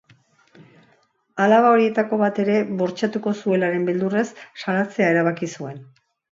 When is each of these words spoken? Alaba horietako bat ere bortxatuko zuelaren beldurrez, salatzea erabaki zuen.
Alaba 1.45 1.73
horietako 1.73 2.19
bat 2.23 2.41
ere 2.45 2.57
bortxatuko 2.81 3.35
zuelaren 3.43 3.87
beldurrez, 3.93 4.27
salatzea 4.65 5.15
erabaki 5.15 5.55
zuen. 5.57 5.81